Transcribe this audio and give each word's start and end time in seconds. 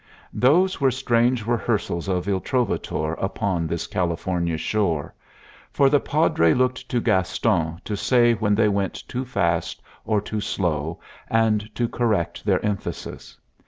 Those 0.33 0.81
were 0.81 0.89
strange 0.89 1.45
rehearsals 1.45 2.07
of 2.07 2.27
Il 2.27 2.39
Trovatore 2.41 3.13
upon 3.21 3.67
this 3.67 3.85
California 3.85 4.57
shore. 4.57 5.13
For 5.69 5.91
the 5.91 5.99
Padre 5.99 6.55
looked 6.55 6.89
to 6.89 6.99
Gaston 6.99 7.79
to 7.85 7.95
say 7.95 8.33
when 8.33 8.55
they 8.55 8.67
went 8.67 9.07
too 9.07 9.25
fast 9.25 9.79
or 10.03 10.19
too 10.19 10.41
slow, 10.41 10.99
and 11.29 11.69
to 11.75 11.87
correct 11.87 12.43
their 12.45 12.65
emphasis. 12.65 13.37